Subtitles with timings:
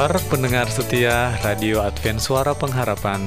[0.00, 3.20] Kabar pendengar setia Radio Advent Suara Pengharapan?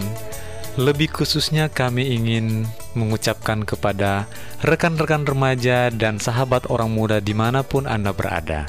[0.74, 2.66] Lebih khususnya kami ingin
[2.98, 4.26] mengucapkan kepada
[4.66, 8.66] rekan-rekan remaja dan sahabat orang muda di mana pun Anda berada.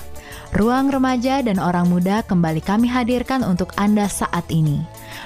[0.53, 4.85] Ruang remaja dan orang muda kembali kami hadirkan untuk Anda saat ini.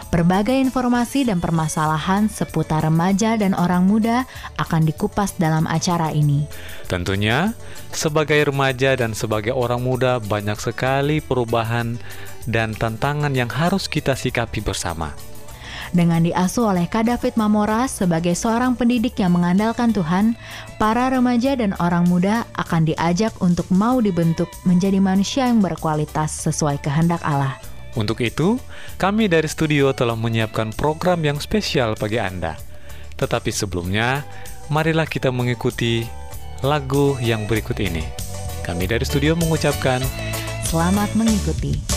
[0.09, 4.25] Berbagai informasi dan permasalahan seputar remaja dan orang muda
[4.56, 6.48] akan dikupas dalam acara ini.
[6.89, 7.53] Tentunya,
[7.92, 12.01] sebagai remaja dan sebagai orang muda banyak sekali perubahan
[12.48, 15.12] dan tantangan yang harus kita sikapi bersama.
[15.92, 20.36] Dengan diasuh oleh Kak David Mamora sebagai seorang pendidik yang mengandalkan Tuhan,
[20.77, 26.81] para remaja dan orang muda akan diajak untuk mau dibentuk menjadi manusia yang berkualitas sesuai
[26.81, 27.56] kehendak Allah.
[27.99, 28.63] Untuk itu,
[28.95, 32.55] kami dari studio telah menyiapkan program yang spesial bagi Anda.
[33.19, 34.23] Tetapi sebelumnya,
[34.71, 36.07] marilah kita mengikuti
[36.63, 38.07] lagu yang berikut ini.
[38.63, 39.99] Kami dari studio mengucapkan
[40.63, 41.88] Selamat mengikuti.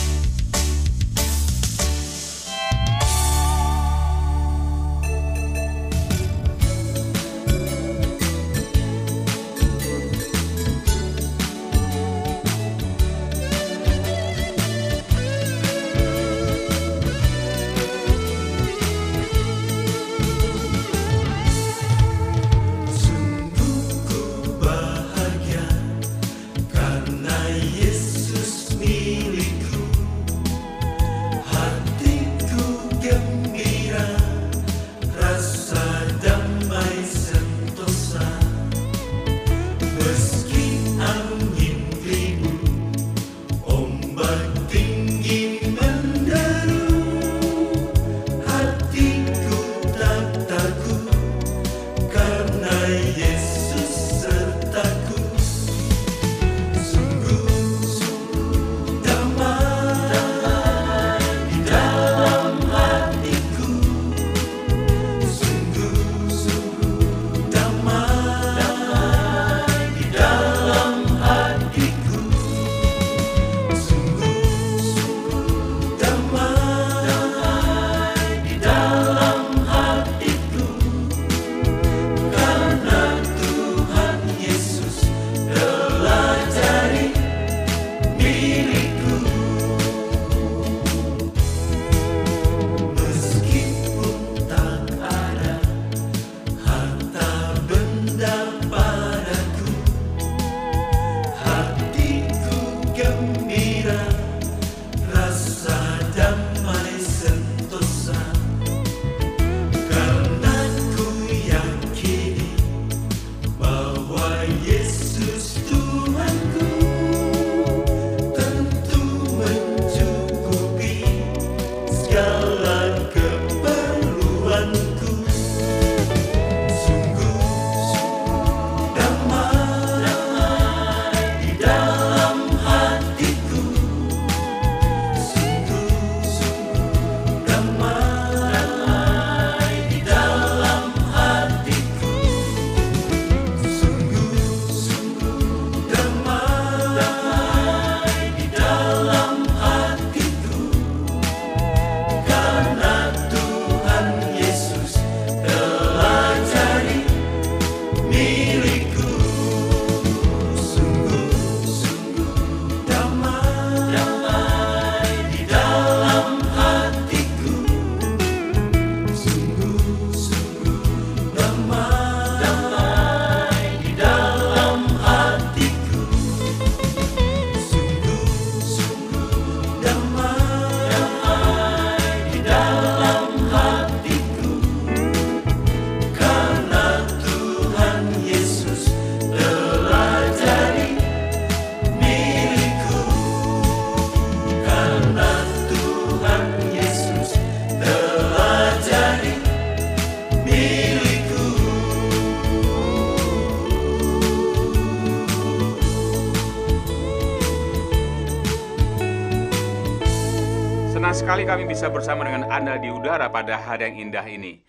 [211.12, 214.63] Senang sekali kami bisa bersama dengan Anda di udara pada hari yang indah ini.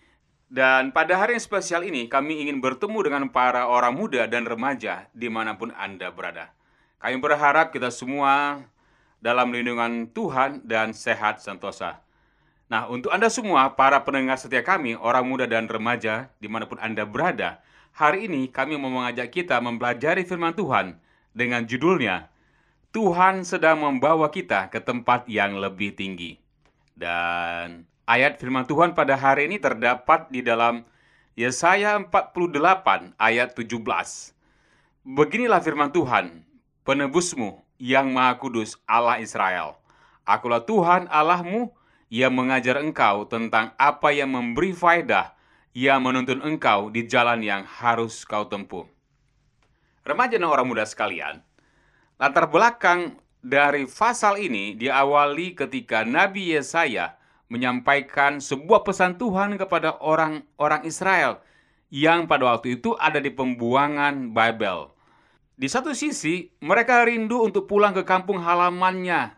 [0.51, 5.07] Dan pada hari yang spesial ini, kami ingin bertemu dengan para orang muda dan remaja
[5.15, 6.51] di mana pun Anda berada.
[6.99, 8.59] Kami berharap kita semua
[9.23, 12.03] dalam lindungan Tuhan dan sehat sentosa.
[12.67, 16.75] Nah, untuk Anda semua, para pendengar setia kami, orang muda dan remaja, di mana pun
[16.83, 17.63] Anda berada,
[17.95, 20.99] hari ini kami mau mengajak kita mempelajari firman Tuhan
[21.31, 22.27] dengan judulnya,
[22.93, 26.37] Tuhan sedang membawa kita ke tempat yang lebih tinggi.
[26.93, 30.85] Dan ayat firman Tuhan pada hari ini terdapat di dalam
[31.33, 33.81] Yesaya 48 ayat 17.
[35.09, 36.45] Beginilah firman Tuhan,
[36.85, 39.81] penebusmu yang maha kudus Allah Israel.
[40.21, 41.73] Akulah Tuhan Allahmu
[42.13, 45.33] yang mengajar engkau tentang apa yang memberi faedah,
[45.73, 48.85] yang menuntun engkau di jalan yang harus kau tempuh.
[50.05, 51.41] Remaja dan orang muda sekalian,
[52.23, 57.19] Latar belakang dari pasal ini diawali ketika Nabi Yesaya
[57.51, 61.43] menyampaikan sebuah pesan Tuhan kepada orang-orang Israel
[61.91, 64.95] yang pada waktu itu ada di pembuangan Babel.
[65.59, 69.35] Di satu sisi, mereka rindu untuk pulang ke kampung halamannya.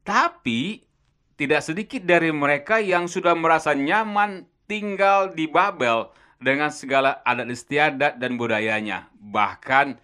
[0.00, 0.88] Tapi,
[1.36, 6.08] tidak sedikit dari mereka yang sudah merasa nyaman tinggal di Babel
[6.40, 9.12] dengan segala adat istiadat dan budayanya.
[9.20, 10.00] Bahkan,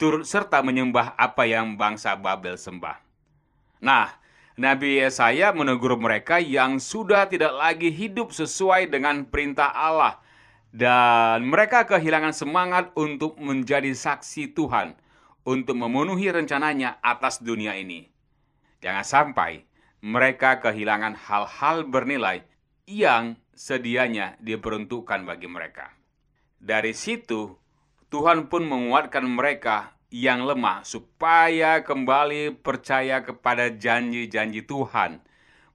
[0.00, 2.96] turut serta menyembah apa yang bangsa Babel sembah.
[3.84, 4.08] Nah,
[4.56, 10.16] Nabi Yesaya menegur mereka yang sudah tidak lagi hidup sesuai dengan perintah Allah
[10.72, 14.96] dan mereka kehilangan semangat untuk menjadi saksi Tuhan
[15.44, 18.08] untuk memenuhi rencananya atas dunia ini.
[18.80, 19.68] Jangan sampai
[20.00, 22.48] mereka kehilangan hal-hal bernilai
[22.88, 25.92] yang sedianya diperuntukkan bagi mereka.
[26.56, 27.56] Dari situ,
[28.10, 35.22] Tuhan pun menguatkan mereka yang lemah supaya kembali percaya kepada janji-janji Tuhan.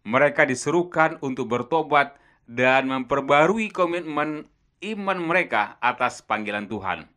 [0.03, 4.51] Mereka diserukan untuk bertobat dan memperbarui komitmen
[4.83, 7.07] iman mereka atas panggilan Tuhan.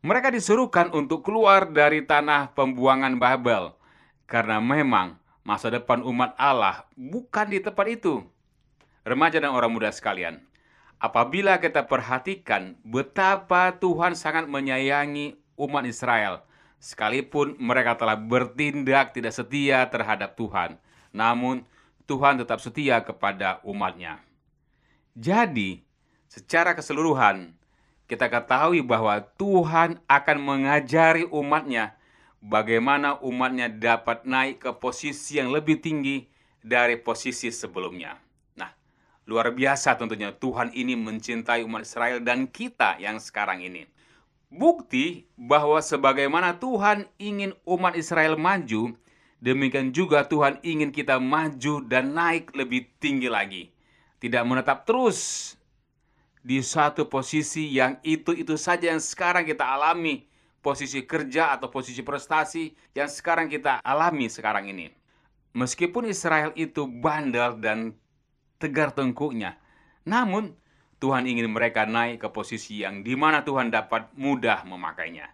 [0.00, 3.76] Mereka disuruhkan untuk keluar dari tanah pembuangan Babel
[4.24, 8.24] karena memang masa depan umat Allah bukan di tempat itu.
[9.04, 10.42] Remaja dan orang muda sekalian,
[10.96, 16.44] apabila kita perhatikan betapa Tuhan sangat menyayangi umat Israel,
[16.80, 20.80] sekalipun mereka telah bertindak tidak setia terhadap Tuhan,
[21.12, 21.64] namun
[22.06, 24.22] Tuhan tetap setia kepada umatnya.
[25.16, 25.82] Jadi,
[26.28, 27.56] secara keseluruhan,
[28.06, 31.98] kita ketahui bahwa Tuhan akan mengajari umatnya
[32.38, 36.30] bagaimana umatnya dapat naik ke posisi yang lebih tinggi
[36.62, 38.25] dari posisi sebelumnya.
[39.26, 43.90] Luar biasa tentunya Tuhan ini mencintai umat Israel dan kita yang sekarang ini.
[44.46, 48.94] Bukti bahwa sebagaimana Tuhan ingin umat Israel maju,
[49.42, 53.74] demikian juga Tuhan ingin kita maju dan naik lebih tinggi lagi.
[54.22, 55.52] Tidak menetap terus
[56.46, 60.30] di satu posisi yang itu-itu saja yang sekarang kita alami.
[60.62, 64.90] Posisi kerja atau posisi prestasi yang sekarang kita alami sekarang ini.
[65.54, 67.94] Meskipun Israel itu bandel dan
[68.56, 69.56] tegar tengkuknya.
[70.06, 70.54] Namun,
[70.96, 75.28] Tuhan ingin mereka naik ke posisi yang di mana Tuhan dapat mudah memakainya.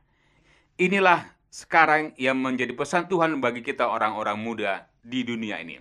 [0.81, 5.79] Inilah sekarang yang menjadi pesan Tuhan bagi kita orang-orang muda di dunia ini.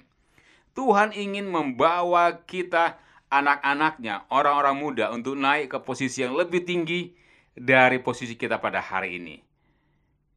[0.78, 3.00] Tuhan ingin membawa kita
[3.32, 7.16] anak-anaknya, orang-orang muda untuk naik ke posisi yang lebih tinggi
[7.56, 9.40] dari posisi kita pada hari ini.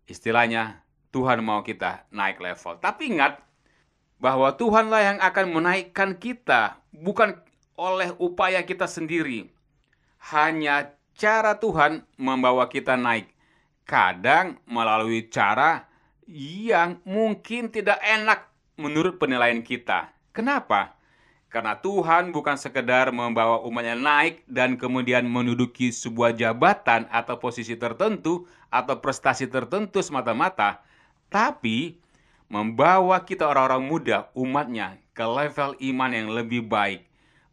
[0.07, 2.79] Istilahnya, Tuhan mau kita naik level.
[2.79, 3.43] Tapi ingat,
[4.23, 7.35] bahwa Tuhanlah yang akan menaikkan kita, bukan
[7.75, 9.51] oleh upaya kita sendiri.
[10.31, 13.31] Hanya cara Tuhan membawa kita naik.
[13.85, 15.85] Kadang melalui cara
[16.31, 18.49] yang mungkin tidak enak
[18.81, 20.09] menurut penilaian kita.
[20.33, 20.97] Kenapa?
[21.53, 28.51] Karena Tuhan bukan sekedar membawa umatnya naik dan kemudian menduduki sebuah jabatan atau posisi tertentu
[28.73, 30.83] atau prestasi tertentu semata-mata,
[31.31, 32.03] tapi
[32.51, 37.07] membawa kita orang-orang muda umatnya ke level iman yang lebih baik,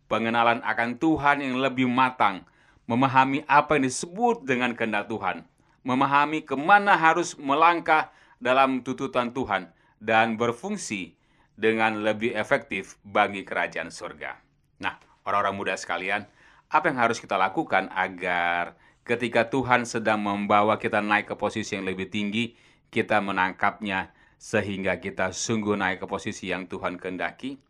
[0.09, 2.43] pengenalan akan Tuhan yang lebih matang,
[2.89, 5.45] memahami apa yang disebut dengan kehendak Tuhan,
[5.85, 8.09] memahami ke mana harus melangkah
[8.41, 9.69] dalam tuntutan Tuhan,
[10.01, 11.13] dan berfungsi
[11.53, 14.41] dengan lebih efektif bagi kerajaan surga.
[14.81, 14.97] Nah,
[15.29, 16.25] orang-orang muda sekalian,
[16.73, 18.73] apa yang harus kita lakukan agar
[19.05, 22.57] ketika Tuhan sedang membawa kita naik ke posisi yang lebih tinggi,
[22.89, 24.09] kita menangkapnya
[24.41, 27.61] sehingga kita sungguh naik ke posisi yang Tuhan kehendaki?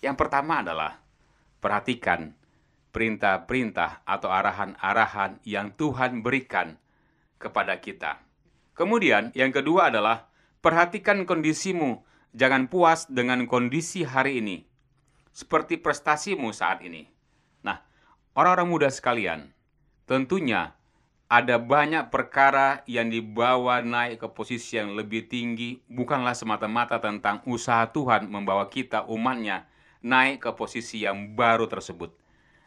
[0.00, 0.96] Yang pertama adalah
[1.60, 2.32] perhatikan
[2.88, 6.80] perintah-perintah atau arahan-arahan yang Tuhan berikan
[7.36, 8.24] kepada kita.
[8.72, 10.32] Kemudian, yang kedua adalah
[10.64, 12.00] perhatikan kondisimu.
[12.32, 14.64] Jangan puas dengan kondisi hari ini.
[15.30, 17.06] seperti prestasimu saat ini.
[17.62, 17.78] Nah,
[18.34, 19.54] orang-orang muda sekalian,
[20.04, 20.74] tentunya
[21.30, 27.86] ada banyak perkara yang dibawa naik ke posisi yang lebih tinggi bukanlah semata-mata tentang usaha
[27.86, 29.70] Tuhan membawa kita umatnya
[30.02, 32.10] naik ke posisi yang baru tersebut.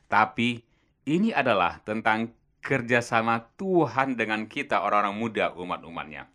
[0.08, 0.64] Tapi
[1.04, 2.32] ini adalah tentang
[2.64, 6.32] kerjasama Tuhan dengan kita orang-orang muda umat-umatnya.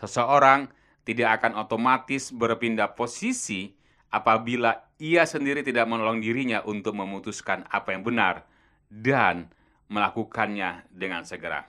[0.00, 0.72] Seseorang
[1.04, 3.76] tidak akan otomatis berpindah posisi
[4.08, 8.48] apabila ia sendiri tidak menolong dirinya untuk memutuskan apa yang benar
[8.88, 9.52] dan
[9.92, 11.68] melakukannya dengan segera.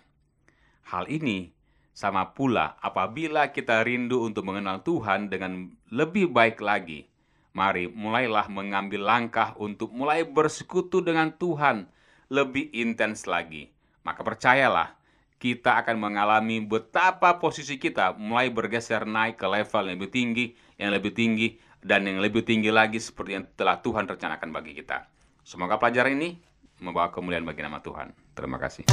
[0.87, 1.51] Hal ini
[1.91, 7.11] sama pula apabila kita rindu untuk mengenal Tuhan dengan lebih baik lagi.
[7.53, 11.85] Mari mulailah mengambil langkah untuk mulai bersekutu dengan Tuhan
[12.33, 13.69] lebih intens lagi.
[14.01, 14.97] Maka percayalah,
[15.37, 20.45] kita akan mengalami betapa posisi kita mulai bergeser naik ke level yang lebih tinggi,
[20.81, 21.47] yang lebih tinggi,
[21.83, 25.05] dan yang lebih tinggi lagi seperti yang telah Tuhan rencanakan bagi kita.
[25.45, 26.39] Semoga pelajaran ini
[26.83, 28.11] membawa kemuliaan bagi nama Tuhan.
[28.35, 28.83] Terima kasih.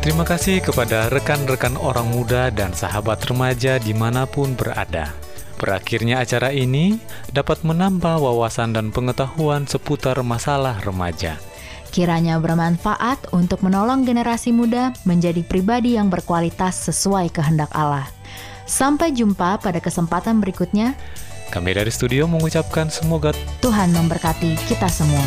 [0.00, 5.12] Terima kasih kepada rekan-rekan orang muda dan sahabat remaja di mana pun berada.
[5.60, 6.96] Berakhirnya acara ini
[7.36, 11.36] dapat menambah wawasan dan pengetahuan seputar masalah remaja.
[11.90, 18.06] Kiranya bermanfaat untuk menolong generasi muda menjadi pribadi yang berkualitas sesuai kehendak Allah.
[18.62, 20.94] Sampai jumpa pada kesempatan berikutnya.
[21.50, 25.26] Kami dari studio mengucapkan semoga Tuhan memberkati kita semua.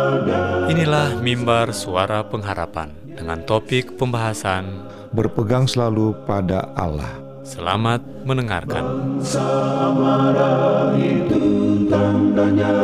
[0.81, 4.81] Inilah mimbar suara pengharapan dengan topik pembahasan
[5.13, 7.21] berpegang selalu pada Allah.
[7.45, 8.81] Selamat mendengarkan.
[9.21, 12.81] Samara itu tandanya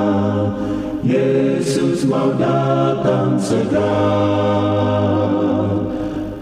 [1.01, 3.97] Yesus mau datang segera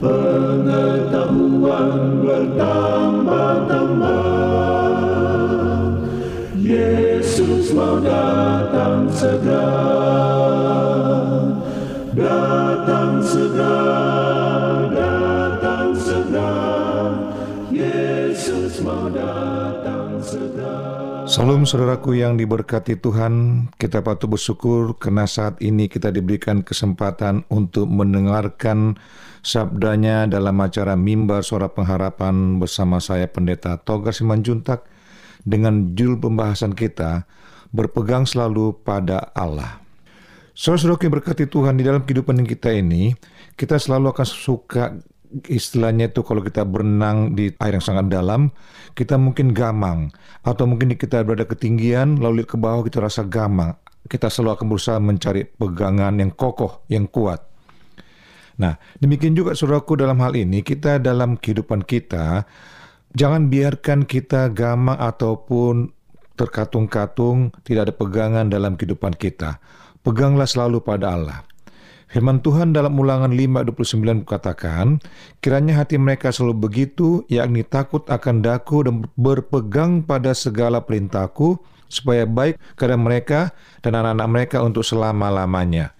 [0.04, 4.28] Pengetahuan bertambah-tambah
[6.60, 10.65] Yesus mau datang segera
[12.16, 13.76] Datang segera
[14.88, 16.52] Datang segera
[17.68, 25.92] Yesus mau datang segera Salam saudaraku yang diberkati Tuhan, kita patut bersyukur karena saat ini
[25.92, 28.96] kita diberikan kesempatan untuk mendengarkan
[29.44, 34.88] sabdanya dalam acara Mimbar Suara Pengharapan bersama saya Pendeta Togar Simanjuntak
[35.44, 37.28] dengan judul pembahasan kita
[37.76, 39.85] berpegang selalu pada Allah.
[40.56, 43.12] Saudara-saudara yang berkati Tuhan di dalam kehidupan kita ini,
[43.60, 44.96] kita selalu akan suka
[45.52, 48.48] istilahnya itu kalau kita berenang di air yang sangat dalam,
[48.96, 50.16] kita mungkin gamang.
[50.48, 53.76] Atau mungkin kita berada ketinggian, lalu lihat ke bawah kita rasa gamang.
[54.08, 57.44] Kita selalu akan berusaha mencari pegangan yang kokoh, yang kuat.
[58.56, 62.48] Nah, demikian juga saudaraku dalam hal ini, kita dalam kehidupan kita,
[63.12, 65.92] jangan biarkan kita gamang ataupun
[66.40, 69.60] terkatung-katung, tidak ada pegangan dalam kehidupan kita.
[70.06, 71.42] Peganglah selalu pada Allah.
[72.06, 75.02] Firman Tuhan dalam ulangan 5.29 katakan,
[75.42, 81.58] kiranya hati mereka selalu begitu, yakni takut akan daku dan berpegang pada segala perintahku,
[81.90, 83.40] supaya baik kepada mereka
[83.82, 85.98] dan anak-anak mereka untuk selama-lamanya.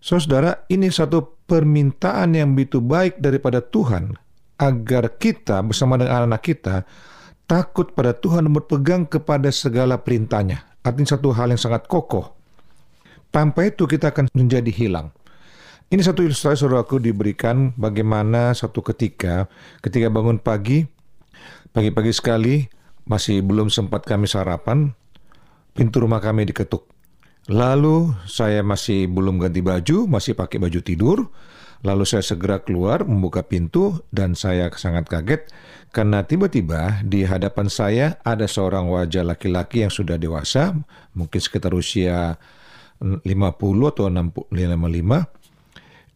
[0.00, 4.16] Saudara, ini satu permintaan yang begitu baik daripada Tuhan,
[4.56, 6.74] agar kita bersama dengan anak-anak kita
[7.44, 10.64] takut pada Tuhan dan berpegang kepada segala perintahnya.
[10.82, 12.35] Artinya satu hal yang sangat kokoh.
[13.36, 15.12] Tanpa itu kita akan menjadi hilang.
[15.92, 19.44] Ini satu ilustrasi saudaraku diberikan bagaimana satu ketika
[19.84, 20.88] ketika bangun pagi,
[21.76, 22.64] pagi-pagi sekali
[23.04, 24.96] masih belum sempat kami sarapan,
[25.76, 26.88] pintu rumah kami diketuk.
[27.52, 31.28] Lalu saya masih belum ganti baju, masih pakai baju tidur.
[31.84, 35.52] Lalu saya segera keluar membuka pintu dan saya sangat kaget
[35.92, 40.72] karena tiba-tiba di hadapan saya ada seorang wajah laki-laki yang sudah dewasa,
[41.12, 42.40] mungkin sekitar usia
[43.00, 43.24] 50
[43.92, 45.36] atau 65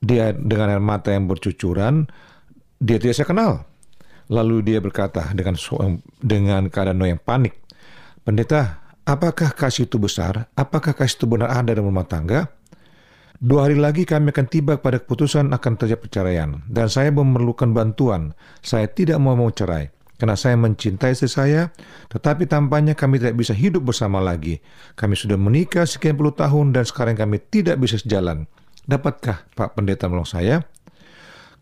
[0.00, 2.08] dia dengan air mata yang bercucuran,
[2.80, 3.52] dia tidak saya kenal.
[4.32, 5.60] Lalu dia berkata dengan
[6.22, 7.60] dengan keadaan yang panik,
[8.24, 10.48] Pendeta, apakah kasih itu besar?
[10.56, 12.48] Apakah kasih itu benar ada dalam rumah tangga?
[13.40, 16.60] Dua hari lagi kami akan tiba pada keputusan akan terjadi perceraian.
[16.68, 18.36] Dan saya memerlukan bantuan.
[18.60, 19.88] Saya tidak mau mau cerai.
[20.20, 21.72] Karena saya mencintai istri saya,
[22.12, 24.61] tetapi tampaknya kami tidak bisa hidup bersama lagi.
[24.92, 28.44] Kami sudah menikah sekian puluh tahun dan sekarang kami tidak bisa sejalan.
[28.85, 30.61] Dapatkah Pak Pendeta menolong saya?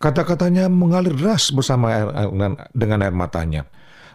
[0.03, 2.11] Kata-katanya mengalir deras bersama air,
[2.75, 3.63] dengan air matanya.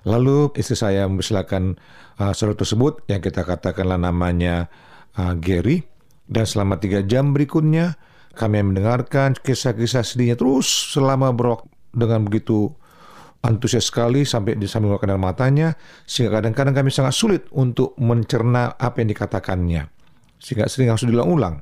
[0.03, 1.79] Lalu istri saya mempersilakan
[2.19, 4.67] uh, saudara tersebut yang kita katakanlah namanya
[5.15, 5.88] uh, Gary.
[6.27, 7.95] Dan selama tiga jam berikutnya
[8.36, 12.75] kami mendengarkan kisah-kisah sedihnya terus selama berwaktu dengan begitu
[13.43, 15.67] antusias sekali sampai sambil mengeluarkan air matanya
[16.08, 19.84] sehingga kadang-kadang kami sangat sulit untuk mencerna apa yang dikatakannya.
[20.39, 21.60] Sehingga sering harus diulang-ulang.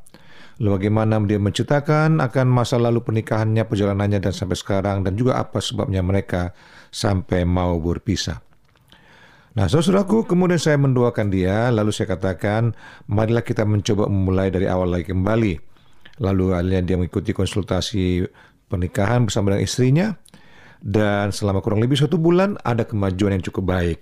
[0.62, 5.58] Lalu bagaimana dia menceritakan akan masa lalu pernikahannya perjalanannya dan sampai sekarang dan juga apa
[5.58, 6.54] sebabnya mereka
[6.94, 8.38] sampai mau berpisah.
[9.52, 12.72] Nah, saudaraku, kemudian saya mendoakan dia, lalu saya katakan,
[13.12, 15.60] marilah kita mencoba memulai dari awal lagi kembali.
[16.24, 18.24] Lalu akhirnya dia mengikuti konsultasi
[18.72, 20.08] pernikahan bersama dengan istrinya,
[20.82, 24.00] dan selama kurang lebih satu bulan ada kemajuan yang cukup baik.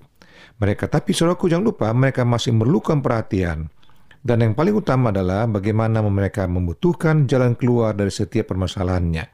[0.59, 3.71] Mereka, tapi saudaraku jangan lupa, mereka masih memerlukan perhatian.
[4.19, 9.31] Dan yang paling utama adalah bagaimana mereka membutuhkan jalan keluar dari setiap permasalahannya.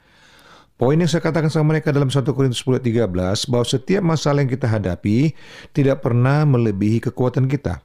[0.75, 3.09] Poin yang saya katakan sama mereka dalam 1 Korintus 10 13
[3.47, 5.31] bahwa setiap masalah yang kita hadapi
[5.71, 7.79] tidak pernah melebihi kekuatan kita.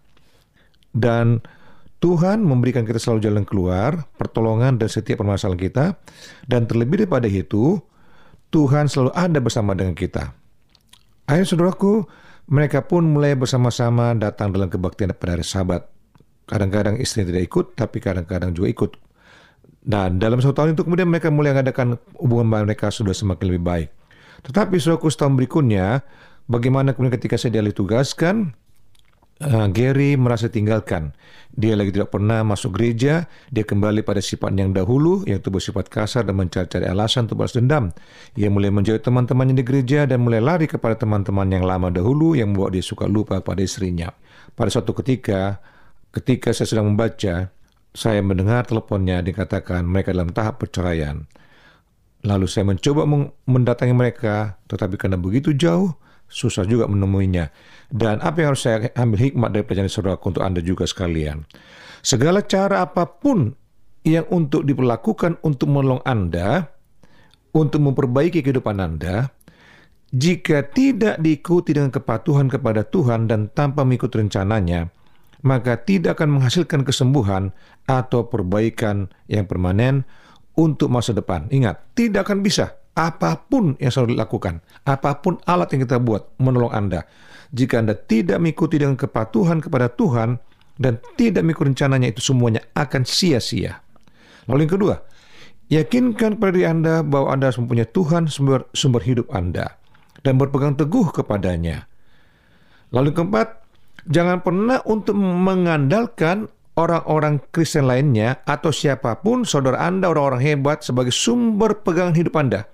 [0.91, 1.39] Dan
[2.03, 5.85] Tuhan memberikan kita selalu jalan keluar, pertolongan dan setiap permasalahan kita.
[6.51, 7.79] Dan terlebih daripada itu,
[8.51, 10.35] Tuhan selalu ada bersama dengan kita.
[11.31, 12.03] Akhirnya saudaraku,
[12.51, 15.87] mereka pun mulai bersama-sama datang dalam kebaktian pada hari sabat.
[16.51, 18.91] Kadang-kadang istri tidak ikut, tapi kadang-kadang juga ikut.
[19.81, 23.89] Dan dalam satu tahun itu kemudian mereka mulai mengadakan hubungan mereka sudah semakin lebih baik.
[24.45, 26.03] Tetapi saudaraku setahun berikutnya,
[26.51, 28.59] bagaimana kemudian ketika saya dialih tugaskan,
[29.41, 31.17] uh, Gary merasa tinggalkan.
[31.51, 36.23] Dia lagi tidak pernah masuk gereja, dia kembali pada sifat yang dahulu, yaitu bersifat kasar
[36.23, 37.91] dan mencari-cari alasan untuk balas dendam.
[38.39, 42.55] Ia mulai menjauhi teman-temannya di gereja dan mulai lari kepada teman-teman yang lama dahulu yang
[42.55, 44.15] membuat dia suka lupa pada istrinya.
[44.55, 45.59] Pada suatu ketika,
[46.15, 47.51] ketika saya sedang membaca,
[47.91, 51.27] saya mendengar teleponnya dikatakan mereka dalam tahap perceraian.
[52.23, 53.09] Lalu saya mencoba
[53.49, 55.97] mendatangi mereka, tetapi karena begitu jauh,
[56.31, 57.51] susah juga menemuinya.
[57.91, 61.43] Dan apa yang harus saya ambil hikmat dari pelajaran saudara untuk Anda juga sekalian.
[62.01, 63.53] Segala cara apa pun
[64.07, 66.71] yang untuk diperlakukan untuk menolong Anda,
[67.53, 69.29] untuk memperbaiki kehidupan Anda,
[70.11, 74.89] jika tidak diikuti dengan kepatuhan kepada Tuhan dan tanpa mengikuti rencananya,
[75.45, 77.53] maka tidak akan menghasilkan kesembuhan
[77.85, 80.09] atau perbaikan yang permanen
[80.57, 81.49] untuk masa depan.
[81.53, 86.37] Ingat, tidak akan bisa apa pun yang selalu dilakukan, apa pun alat yang kita buat
[86.37, 87.09] menolong Anda.
[87.51, 90.37] Jika Anda tidak mengikuti dengan kepatuhan kepada Tuhan
[90.77, 93.81] dan tidak mengikuti rencananya, itu semuanya akan sia-sia.
[94.45, 94.95] Lalu yang kedua,
[95.73, 99.81] yakinkan pada diri Anda bahwa Anda mempunyai Tuhan sumber, sumber hidup Anda
[100.21, 101.89] dan berpegang teguh kepadanya.
[102.93, 103.49] Lalu yang keempat,
[104.13, 111.15] jangan pernah untuk mengandalkan orang-orang Kristen lainnya atau siapa pun saudara Anda orang-orang hebat sebagai
[111.15, 112.67] sumber pegangan hidup Anda.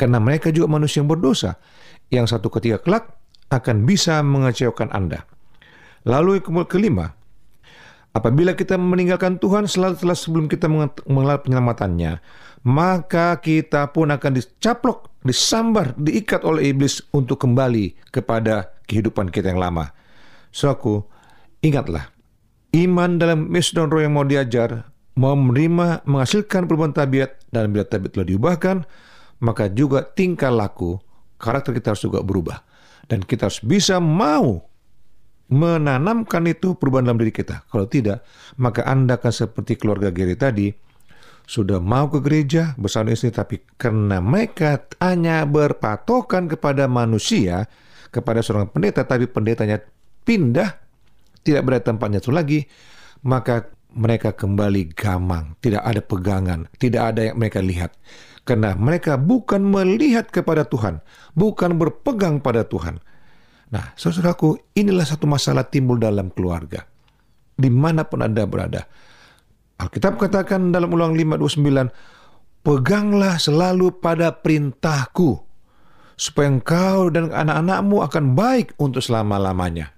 [0.00, 1.60] Karena mereka juga manusia yang berdosa
[2.08, 3.04] yang satu ketika kelak
[3.52, 5.28] akan bisa mengecewakan Anda.
[6.08, 7.12] Lalu yang kelima,
[8.16, 10.72] apabila kita meninggalkan Tuhan selalu setelah sebelum kita
[11.04, 12.24] mengenal penyelamatannya,
[12.64, 19.60] maka kita pun akan dicaplok, disambar, diikat oleh iblis untuk kembali kepada kehidupan kita yang
[19.60, 19.92] lama.
[20.48, 21.04] So aku,
[21.60, 22.08] ingatlah,
[22.70, 28.14] Iman dalam dan Roh yang mau diajar, mau menerima, menghasilkan perubahan tabiat, dan bila tabiat
[28.14, 28.86] telah diubahkan,
[29.40, 31.00] maka juga tingkah laku,
[31.40, 32.60] karakter kita harus juga berubah.
[33.10, 34.62] Dan kita harus bisa mau
[35.50, 37.66] menanamkan itu perubahan dalam diri kita.
[37.66, 38.22] Kalau tidak,
[38.62, 40.70] maka Anda akan seperti keluarga Gary tadi,
[41.50, 47.66] sudah mau ke gereja bersama istri, tapi karena mereka hanya berpatokan kepada manusia,
[48.14, 49.82] kepada seorang pendeta, tapi pendetanya
[50.22, 50.78] pindah
[51.42, 52.60] tidak berada tempatnya itu lagi,
[53.26, 57.94] maka mereka kembali gamang, tidak ada pegangan, tidak ada yang mereka lihat.
[58.46, 61.04] Karena mereka bukan melihat kepada Tuhan,
[61.36, 62.98] bukan berpegang pada Tuhan.
[63.70, 66.82] Nah, saudaraku, inilah satu masalah timbul dalam keluarga.
[67.54, 68.88] Di mana pun Anda berada.
[69.78, 72.20] Alkitab katakan dalam ulang 529,
[72.60, 75.40] Peganglah selalu pada perintahku,
[76.12, 79.96] supaya engkau dan anak-anakmu akan baik untuk selama-lamanya.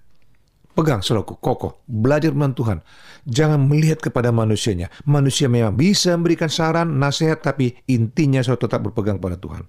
[0.73, 2.81] Pegang saudaraku, kokoh, belajar dengan Tuhan.
[3.29, 4.89] Jangan melihat kepada manusianya.
[5.05, 9.69] Manusia memang bisa memberikan saran, nasihat, tapi intinya saudara tetap berpegang pada Tuhan.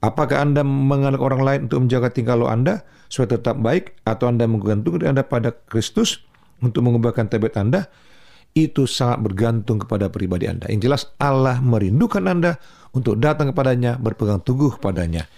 [0.00, 2.74] Apakah Anda mengandalkan orang lain untuk menjaga tingkah laku Anda
[3.12, 6.24] supaya tetap baik, atau Anda menggantungkan Anda pada Kristus
[6.64, 7.92] untuk mengubahkan tabiat Anda?
[8.56, 10.64] Itu sangat bergantung kepada pribadi Anda.
[10.72, 12.56] Yang jelas Allah merindukan Anda
[12.96, 15.28] untuk datang kepadanya, berpegang teguh kepadanya.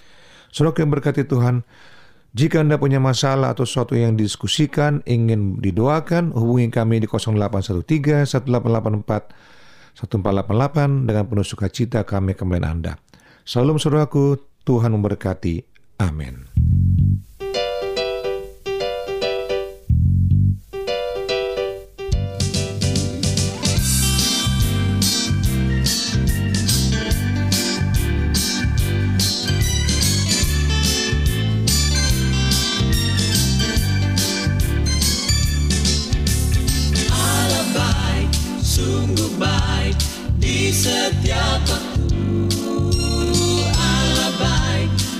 [0.54, 1.66] Saudara yang berkati Tuhan,
[2.36, 9.48] jika Anda punya masalah atau sesuatu yang didiskusikan, ingin didoakan, hubungi kami di 0813 1884
[9.98, 13.00] 1488 dengan penuh sukacita kami kembali Anda.
[13.42, 15.64] Salam saudaraku, Tuhan memberkati.
[15.98, 16.47] Amin.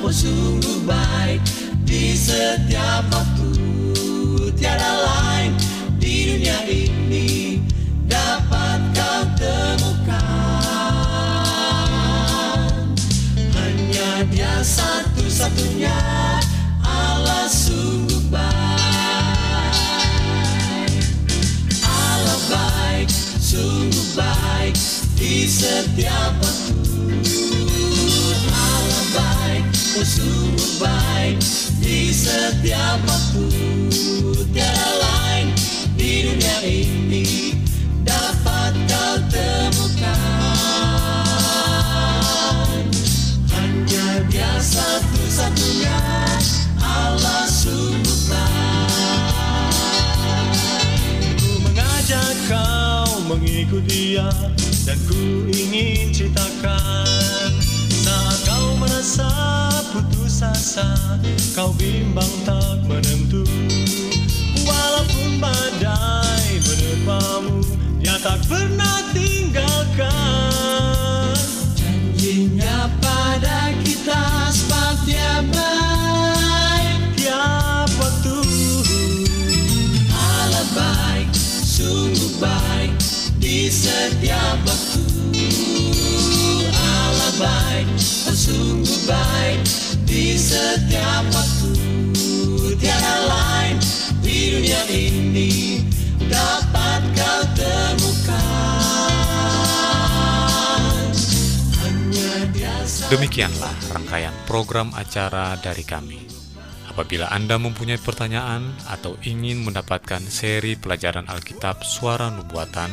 [0.09, 1.44] Sungguh baik
[1.85, 3.53] di setiap waktu.
[4.57, 5.53] Tiada lain
[6.01, 7.61] di dunia ini
[8.09, 10.16] dapat kau temukan?
[13.53, 16.01] Hanya dia satu-satunya
[16.81, 19.77] Allah sungguh baik.
[21.85, 24.73] Allah baik, sungguh baik
[25.21, 26.48] di setiap waktu
[30.05, 31.43] sungguh baik
[31.83, 33.38] di setiap waktu
[61.59, 63.42] Kau bimbang tak menentu.
[64.62, 67.66] Walaupun badai menerpamu
[67.99, 70.14] Dia tak pernah tinggalkan.
[71.75, 74.23] Janjinya pada kita
[74.55, 77.18] sebab dia baik.
[77.27, 78.38] Tiap waktu.
[80.14, 82.94] Allah baik, sungguh baik
[83.42, 85.03] di setiap waktu.
[86.71, 87.90] Allah baik,
[88.31, 89.78] oh sungguh baik
[90.19, 91.71] di setiap waktu.
[92.75, 93.79] Tiada lain
[94.19, 95.79] di dunia ini
[96.27, 98.43] dapat kau temukan.
[101.79, 102.75] Hanya dia.
[103.15, 106.19] Demikianlah rangkaian program acara dari kami.
[106.91, 112.91] Apabila Anda mempunyai pertanyaan atau ingin mendapatkan seri pelajaran Alkitab Suara Nubuatan,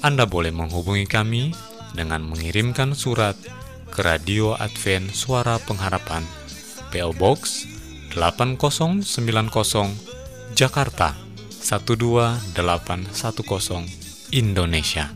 [0.00, 1.52] Anda boleh menghubungi kami
[1.92, 3.36] dengan mengirimkan surat
[3.94, 6.26] ke Radio Advent Suara Pengharapan,
[6.90, 7.62] PO Box
[8.10, 9.94] 8090,
[10.58, 11.14] Jakarta
[11.62, 13.86] 12810,
[14.34, 15.14] Indonesia.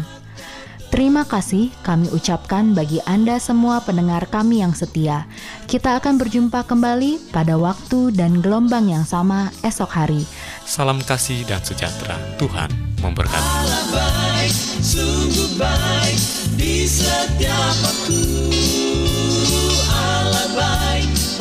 [0.93, 5.25] Terima kasih kami ucapkan bagi Anda semua pendengar kami yang setia.
[5.65, 10.21] Kita akan berjumpa kembali pada waktu dan gelombang yang sama esok hari.
[10.67, 12.19] Salam kasih dan sejahtera.
[12.37, 12.69] Tuhan
[13.01, 13.39] memberkati.
[13.65, 16.21] Allah baik, sungguh baik
[16.59, 18.20] di setiap waktu.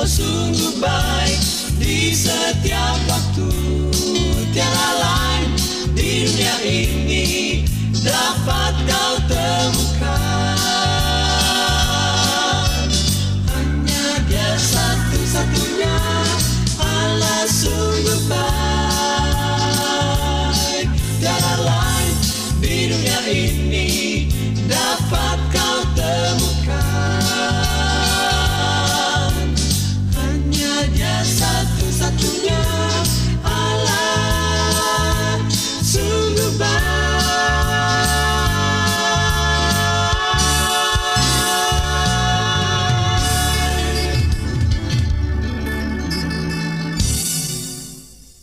[0.00, 1.40] Sungguh baik
[1.76, 3.52] di setiap waktu.
[4.48, 5.52] Tiada lain
[5.92, 7.26] di dunia ini
[8.00, 9.39] dapat kau temukan